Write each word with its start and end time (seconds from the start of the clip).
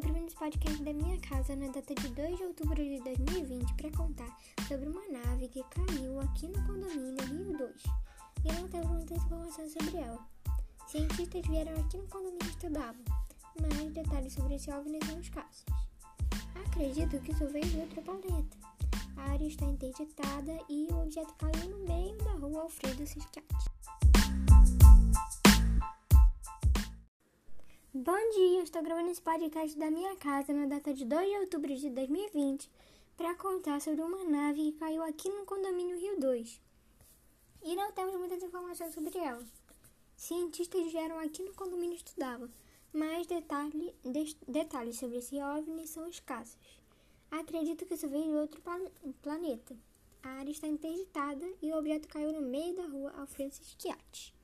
podcast 0.00 0.82
da 0.82 0.92
minha 0.92 1.16
casa 1.20 1.54
na 1.54 1.68
data 1.68 1.94
de 1.94 2.08
2 2.08 2.36
de 2.36 2.42
outubro 2.42 2.74
de 2.74 3.00
2020 3.00 3.74
para 3.74 3.90
contar 3.92 4.38
sobre 4.66 4.88
uma 4.88 5.06
nave 5.06 5.46
que 5.46 5.62
caiu 5.70 6.18
aqui 6.18 6.48
no 6.48 6.66
condomínio 6.66 7.24
Rio 7.26 7.56
2 7.56 7.82
e 8.44 8.52
não 8.60 8.68
temos 8.68 8.88
muitas 8.88 9.24
informações 9.24 9.72
sobre 9.72 9.98
ela. 9.98 10.18
Cientistas 10.88 11.46
vieram 11.46 11.72
aqui 11.80 11.96
no 11.96 12.08
condomínio 12.08 12.48
estudar, 12.48 12.92
mas 13.60 13.92
detalhes 13.92 14.32
sobre 14.32 14.56
esse 14.56 14.68
OVNI 14.72 14.98
são 15.06 15.20
escassos. 15.20 15.64
Acredito 16.66 17.20
que 17.20 17.30
isso 17.30 17.46
veio 17.46 17.64
de 17.64 17.78
outro 17.78 18.02
planeta. 18.02 18.56
A 19.16 19.30
área 19.30 19.46
está 19.46 19.64
interditada 19.64 20.58
e 20.68 20.88
o 20.90 21.02
objeto 21.02 21.32
caiu 21.34 21.70
no 21.70 21.86
meio 21.86 22.16
da 22.18 22.32
rua 22.32 22.62
Alfredo 22.62 23.06
Ciscati. 23.06 23.83
Bom 27.96 28.30
dia, 28.34 28.64
estou 28.64 28.82
gravando 28.82 29.12
esse 29.12 29.22
podcast 29.22 29.78
da 29.78 29.88
minha 29.88 30.16
casa 30.16 30.52
na 30.52 30.66
data 30.66 30.92
de 30.92 31.04
2 31.04 31.28
de 31.28 31.36
outubro 31.36 31.72
de 31.72 31.88
2020 31.90 32.68
para 33.16 33.36
contar 33.36 33.80
sobre 33.80 34.02
uma 34.02 34.24
nave 34.24 34.72
que 34.72 34.78
caiu 34.80 35.00
aqui 35.04 35.28
no 35.28 35.46
condomínio 35.46 35.96
Rio 35.96 36.18
2. 36.18 36.60
E 37.62 37.76
não 37.76 37.92
temos 37.92 38.16
muitas 38.16 38.42
informações 38.42 38.92
sobre 38.92 39.16
ela. 39.16 39.46
Cientistas 40.16 40.90
vieram 40.90 41.20
aqui 41.20 41.44
no 41.44 41.54
condomínio 41.54 41.94
estudá-la, 41.94 42.48
mas 42.92 43.28
detalhe, 43.28 43.94
de, 44.02 44.36
detalhes 44.48 44.98
sobre 44.98 45.18
esse 45.18 45.40
OVNI 45.40 45.86
são 45.86 46.08
escassos. 46.08 46.58
Acredito 47.30 47.86
que 47.86 47.94
isso 47.94 48.08
veio 48.08 48.24
de 48.24 48.36
outro 48.38 48.60
planeta. 49.22 49.76
A 50.20 50.30
área 50.30 50.50
está 50.50 50.66
interditada 50.66 51.46
e 51.62 51.70
o 51.70 51.78
objeto 51.78 52.08
caiu 52.08 52.32
no 52.32 52.42
meio 52.42 52.74
da 52.74 52.88
rua 52.88 53.12
Alfredo 53.12 53.54
Schiatti. 53.54 54.34